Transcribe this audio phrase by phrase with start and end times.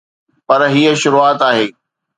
[0.47, 1.67] پر هي شروعات آهي.